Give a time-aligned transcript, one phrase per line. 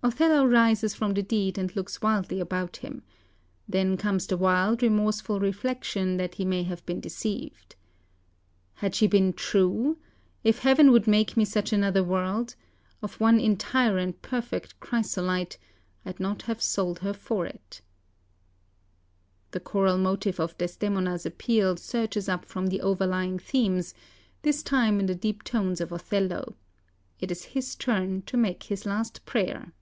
[0.00, 3.02] "Othello rises from the deed, and looks wildly about him.
[3.68, 7.74] Then comes the wild, remorseful reflection that he may have been deceived."'...
[8.74, 9.98] Had she been true,
[10.44, 12.54] If heaven would make me such another world,
[13.02, 15.58] Of one entire and perfect chrysolite,
[16.06, 17.82] I'd not have sold her for it.'
[19.50, 23.94] "The choral motif of Desdemona's appeal surges up from the overlying themes,
[24.42, 26.54] this time in the deep tones of Othello.
[27.18, 29.72] It is his turn to make his last prayer."